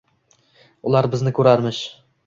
Ular 0.93 1.11
bizni 1.13 1.37
ko’rarmish 1.41 1.89